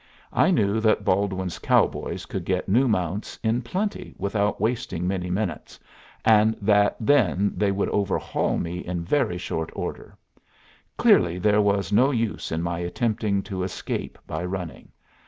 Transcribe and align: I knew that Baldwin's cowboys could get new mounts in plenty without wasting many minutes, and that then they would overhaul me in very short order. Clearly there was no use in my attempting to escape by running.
I 0.33 0.49
knew 0.49 0.79
that 0.79 1.05
Baldwin's 1.05 1.59
cowboys 1.59 2.25
could 2.25 2.43
get 2.43 2.67
new 2.67 2.87
mounts 2.87 3.37
in 3.43 3.61
plenty 3.61 4.15
without 4.17 4.59
wasting 4.59 5.07
many 5.07 5.29
minutes, 5.29 5.79
and 6.25 6.57
that 6.59 6.95
then 6.99 7.53
they 7.55 7.71
would 7.71 7.87
overhaul 7.89 8.57
me 8.57 8.79
in 8.79 9.03
very 9.05 9.37
short 9.37 9.69
order. 9.75 10.17
Clearly 10.97 11.37
there 11.37 11.61
was 11.61 11.91
no 11.91 12.09
use 12.09 12.51
in 12.51 12.63
my 12.63 12.79
attempting 12.79 13.43
to 13.43 13.61
escape 13.61 14.17
by 14.25 14.43
running. 14.43 14.91